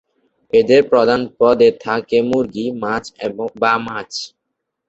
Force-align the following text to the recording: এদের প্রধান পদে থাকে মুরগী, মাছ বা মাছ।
এদের 0.53 0.81
প্রধান 0.91 1.21
পদে 1.39 1.69
থাকে 1.85 2.17
মুরগী, 2.29 2.65
মাছ 2.83 3.03
বা 3.61 3.73
মাছ। 3.87 4.11